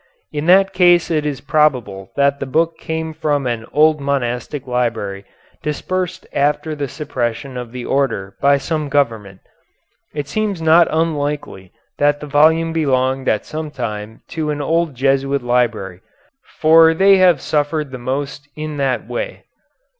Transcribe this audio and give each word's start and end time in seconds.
In 0.31 0.47
that 0.47 0.73
case 0.73 1.11
it 1.11 1.27
is 1.27 1.41
probable 1.41 2.09
that 2.15 2.39
the 2.39 2.47
book 2.47 2.75
came 2.79 3.13
from 3.13 3.45
an 3.45 3.67
old 3.71 4.01
monastic 4.01 4.65
library 4.65 5.25
dispersed 5.61 6.25
after 6.33 6.73
the 6.73 6.87
suppression 6.87 7.55
of 7.55 7.71
the 7.71 7.85
order 7.85 8.35
by 8.41 8.57
some 8.57 8.89
government. 8.89 9.41
It 10.15 10.27
seems 10.27 10.59
not 10.59 10.87
unlikely 10.89 11.71
that 11.99 12.19
the 12.19 12.25
volume 12.25 12.73
belonged 12.73 13.29
at 13.29 13.45
some 13.45 13.69
time 13.69 14.23
to 14.29 14.49
an 14.49 14.59
old 14.59 14.95
Jesuit 14.95 15.43
library, 15.43 16.01
for 16.57 16.95
they 16.95 17.17
have 17.17 17.39
suffered 17.39 17.91
the 17.91 17.99
most 17.99 18.49
in 18.55 18.77
that 18.77 19.07
way. 19.07 19.43